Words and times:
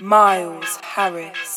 Miles 0.00 0.76
Harris. 0.76 1.47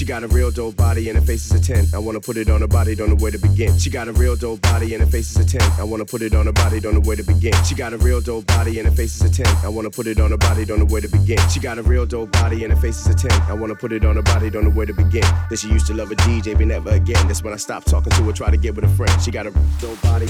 She 0.00 0.06
got 0.06 0.22
a 0.22 0.28
real 0.28 0.50
dope 0.50 0.76
body 0.76 1.10
and 1.10 1.18
her 1.18 1.22
face 1.22 1.44
is 1.44 1.52
a 1.52 1.60
10. 1.60 1.88
I 1.94 1.98
wanna 1.98 2.20
put 2.20 2.38
it 2.38 2.48
on 2.48 2.62
her 2.62 2.66
body, 2.66 2.94
don't 2.94 3.10
know 3.10 3.16
where 3.16 3.32
to 3.32 3.36
begin. 3.36 3.78
She 3.78 3.90
got 3.90 4.08
a 4.08 4.14
real 4.14 4.34
dope 4.34 4.62
body 4.62 4.94
and 4.94 5.02
her 5.02 5.10
face 5.10 5.36
is 5.36 5.36
a 5.36 5.58
10. 5.58 5.60
I 5.78 5.84
wanna 5.84 6.06
put 6.06 6.22
it 6.22 6.34
on 6.34 6.46
her 6.46 6.54
body, 6.54 6.80
don't 6.80 6.94
know 6.94 7.00
where 7.00 7.16
to 7.16 7.22
begin. 7.22 7.52
She 7.64 7.74
got 7.74 7.92
a 7.92 7.98
real 7.98 8.22
dope 8.22 8.46
body 8.46 8.78
and 8.78 8.88
her 8.88 8.94
face 8.94 9.20
is 9.20 9.20
a 9.20 9.44
10. 9.44 9.46
I 9.62 9.68
wanna 9.68 9.90
put 9.90 10.06
it 10.06 10.18
on 10.18 10.30
her 10.30 10.38
body, 10.38 10.64
don't 10.64 10.78
know 10.78 10.86
where 10.86 11.02
to 11.02 11.08
begin. 11.08 11.38
She 11.50 11.60
got 11.60 11.78
a 11.78 11.82
real 11.82 12.06
dope 12.06 12.32
body 12.32 12.64
and 12.64 12.72
her 12.72 12.80
face 12.80 12.98
is 12.98 13.08
a 13.08 13.28
10. 13.28 13.42
I 13.42 13.52
wanna 13.52 13.74
put 13.74 13.92
it 13.92 14.06
on 14.06 14.16
her 14.16 14.22
body, 14.22 14.48
don't 14.48 14.64
know 14.64 14.70
where 14.70 14.86
to 14.86 14.94
begin. 14.94 15.20
That 15.50 15.58
she 15.58 15.68
used 15.68 15.86
to 15.88 15.92
love 15.92 16.10
a 16.10 16.16
DJ, 16.16 16.54
but 16.56 16.68
never 16.68 16.88
again. 16.92 17.28
That's 17.28 17.44
when 17.44 17.52
I 17.52 17.58
stopped 17.58 17.86
talking 17.88 18.10
to 18.10 18.22
her, 18.22 18.32
try 18.32 18.50
to 18.50 18.56
get 18.56 18.74
with 18.74 18.86
a 18.86 18.88
friend. 18.96 19.12
She 19.20 19.30
got 19.30 19.46
a 19.48 19.50
dope 19.82 20.00
body, 20.00 20.24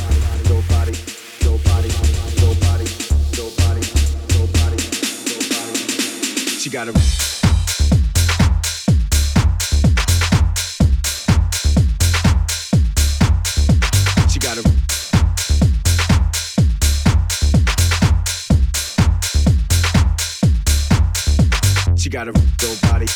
dope 0.50 0.66
body, 0.66 0.98
dope 1.38 1.62
body, 1.62 1.90
dope 2.34 2.58
body, 2.58 2.86
dope 3.38 3.54
body, 3.54 3.86
dope 4.34 4.52
body, 4.52 4.76
dope 5.30 5.48
body. 5.48 5.78
She 6.58 6.70
got 6.70 6.88
a 6.88 7.39
got 22.24 22.28
a 22.28 22.32
dope 22.58 22.80
body, 22.82 23.06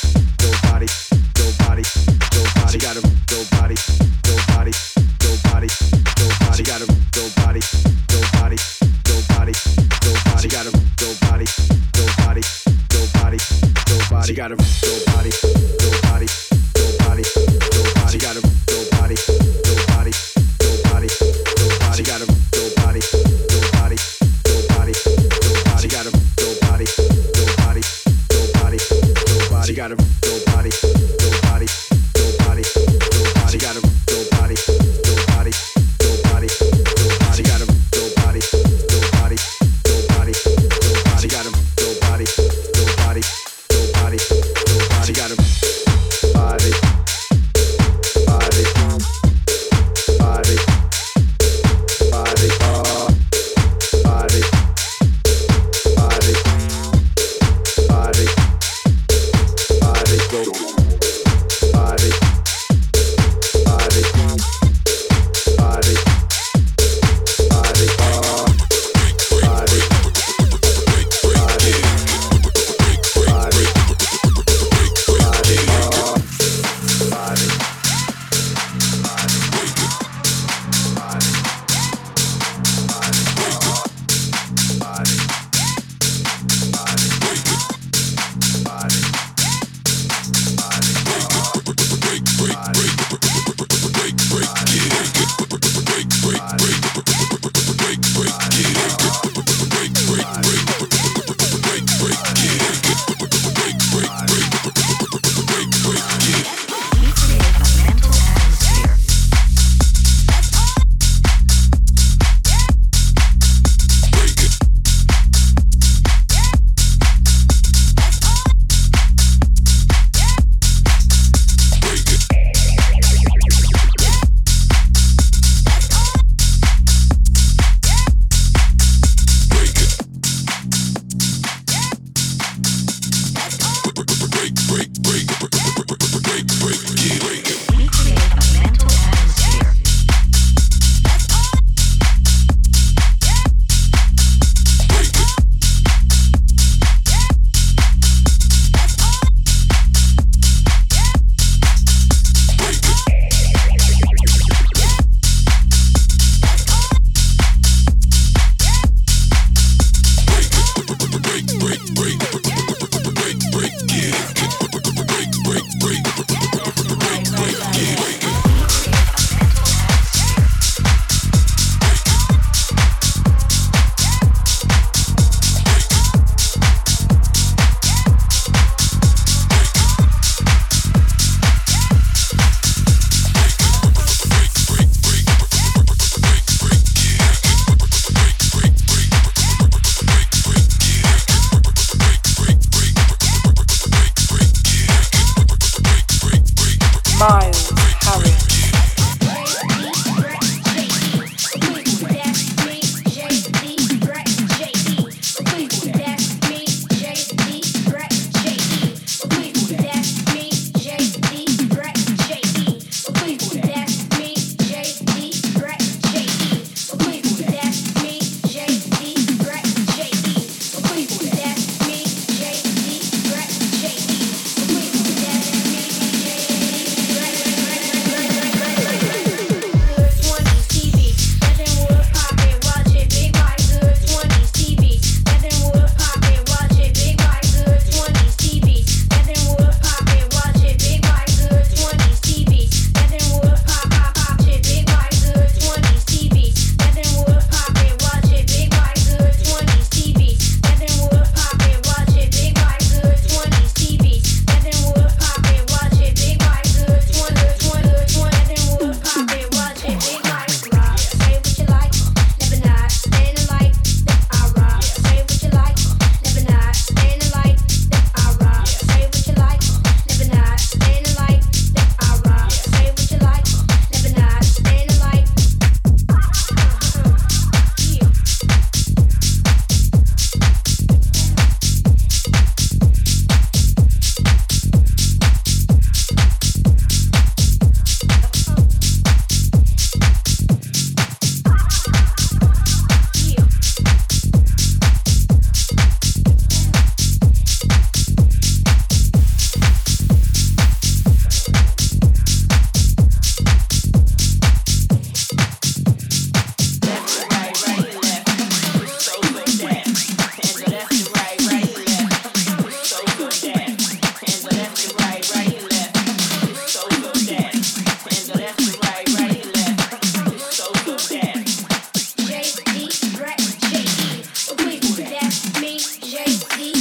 baby. 326.24 326.73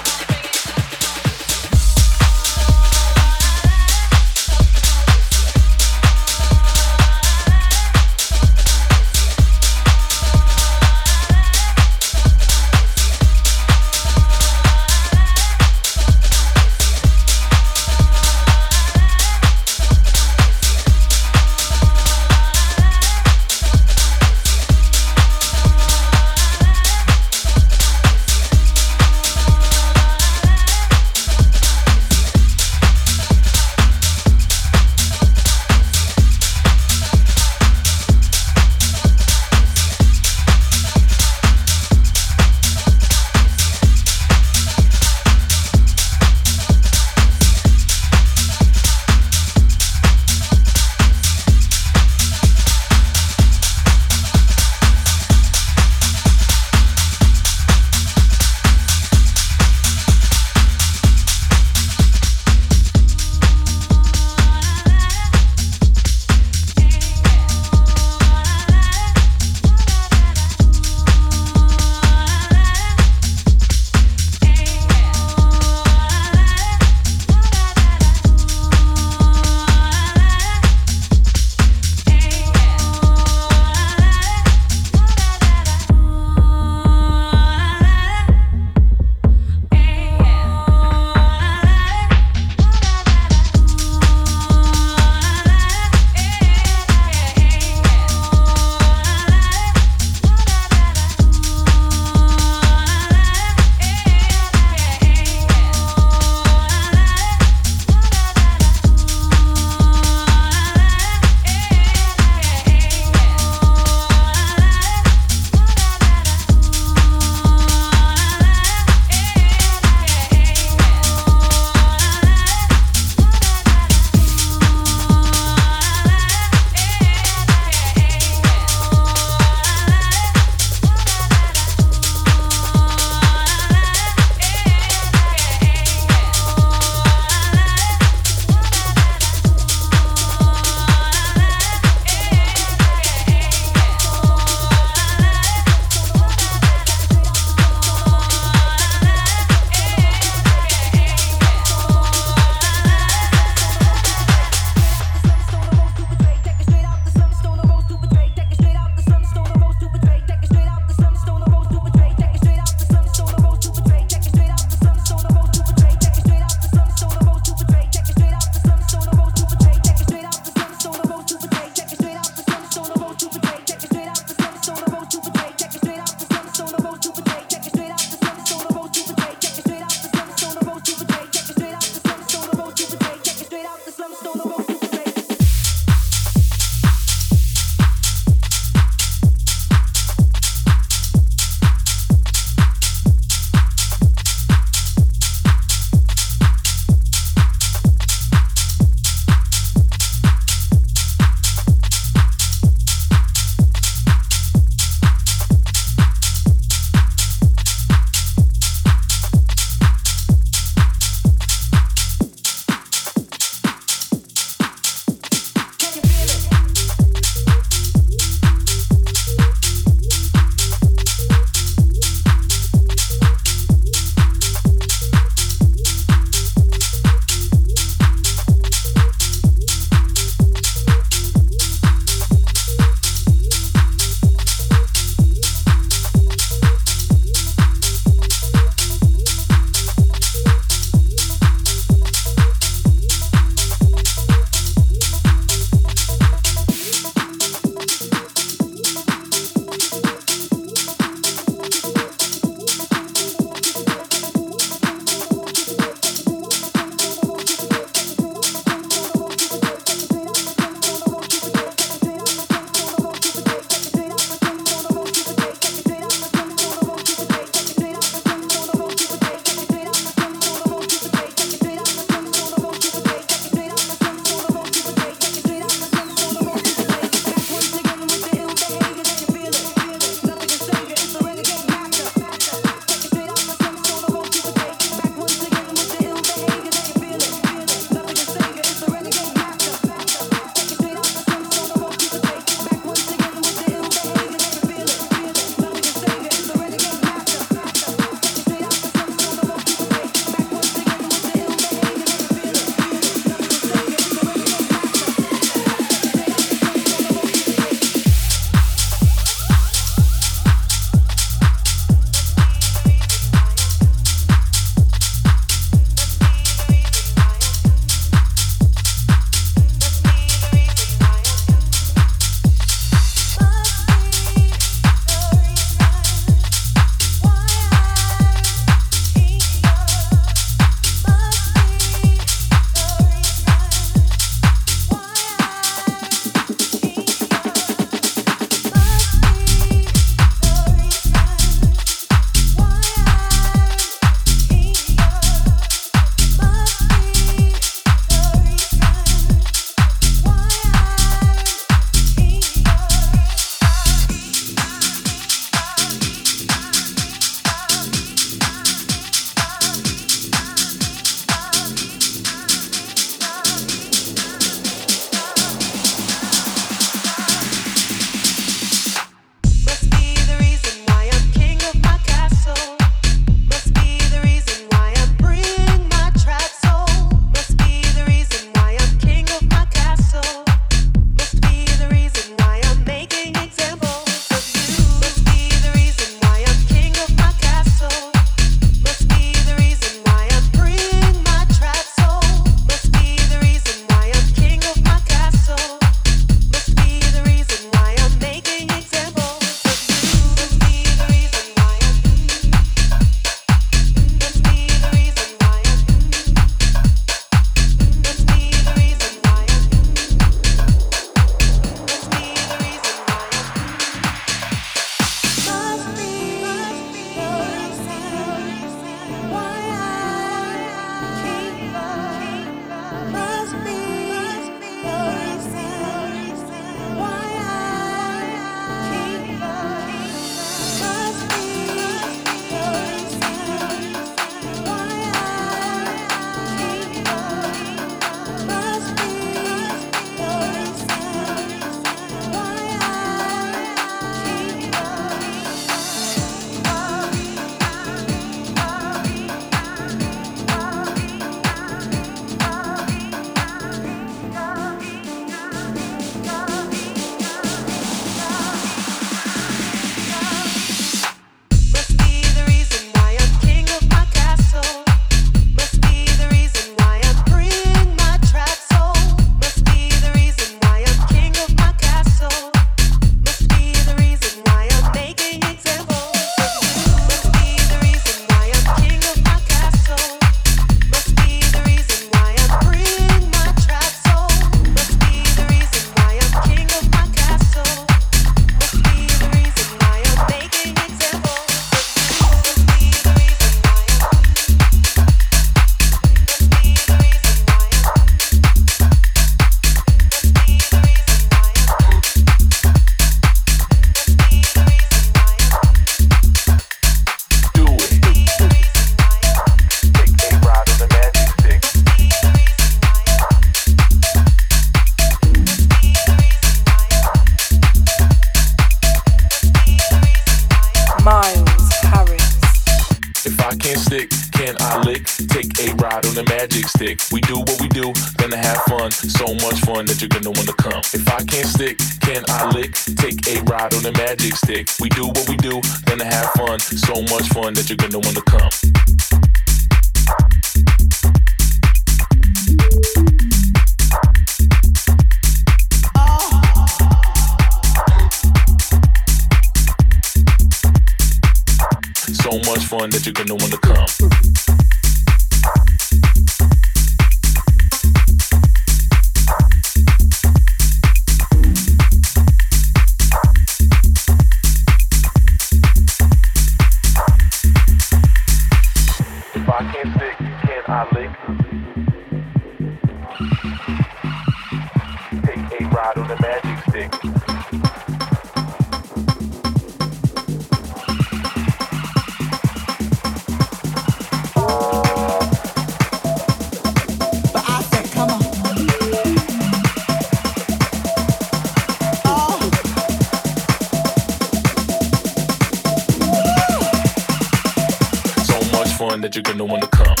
You're 599.15 599.23
gonna 599.23 599.43
wanna 599.43 599.67
come. 599.67 600.00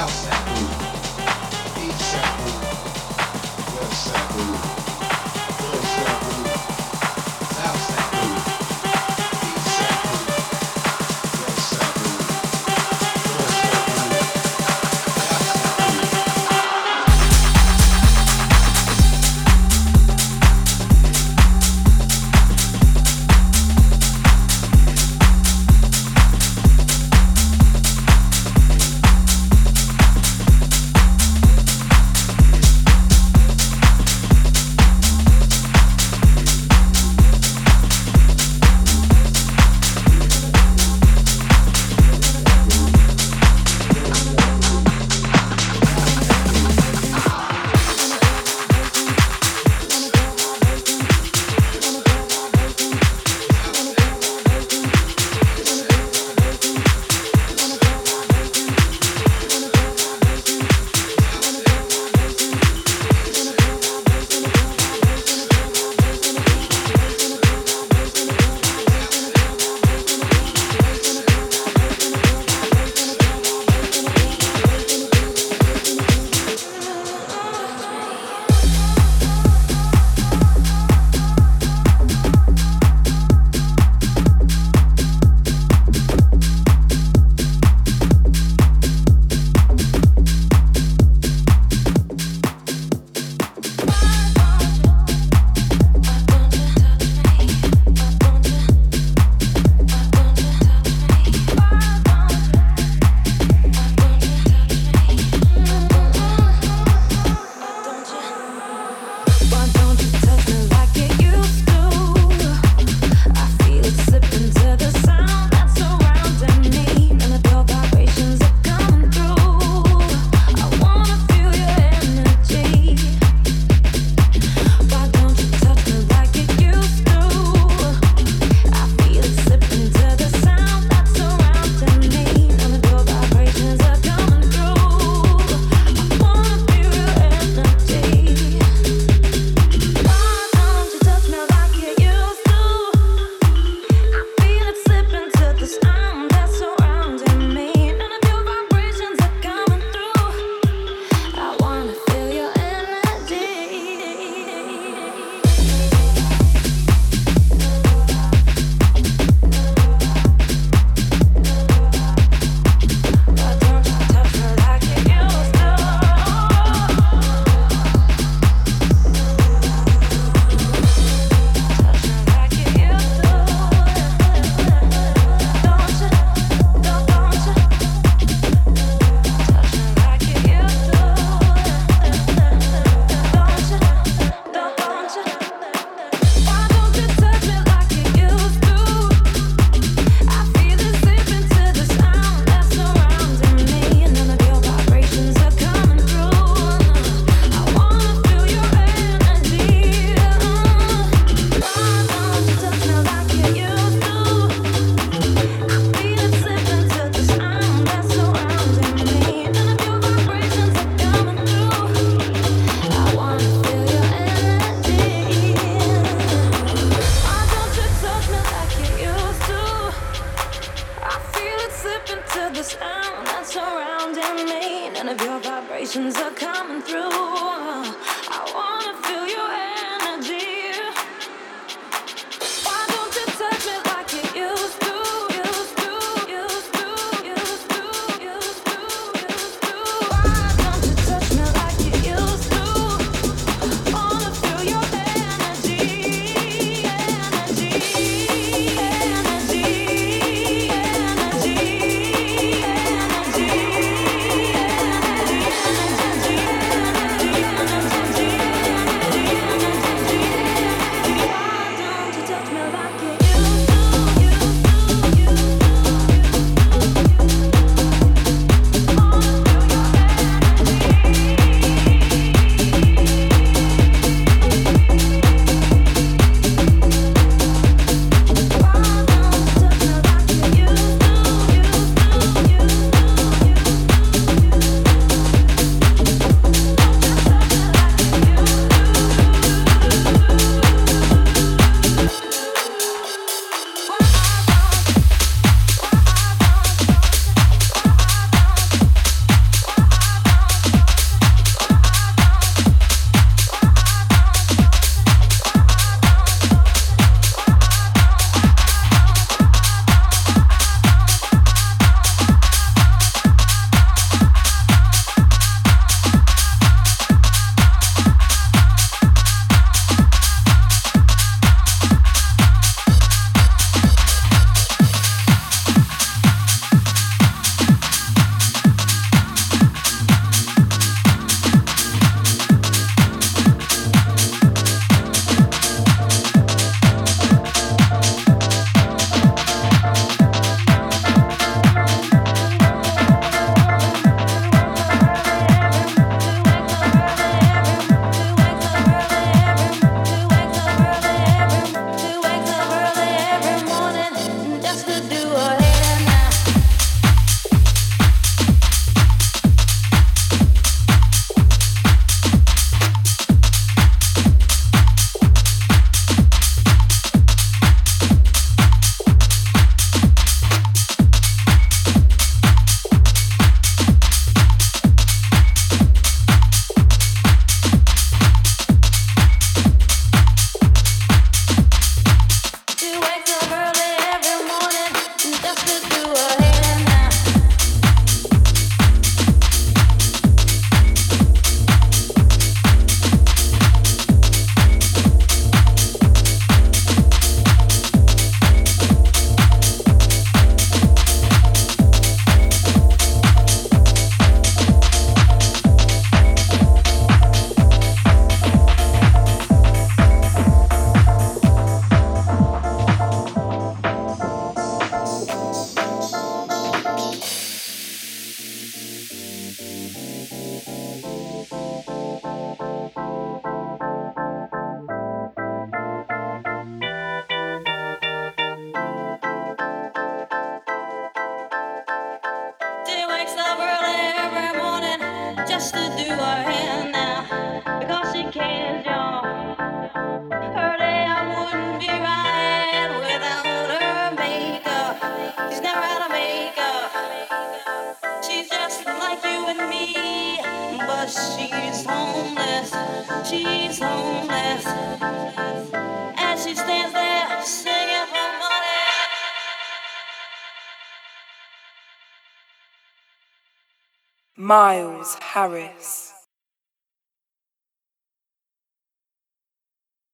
House 0.00 0.24
Sabu, 0.24 0.64
Deep 1.74 1.92
Sabu, 1.92 2.50
Web 3.76 3.92
Sabu. 3.92 4.79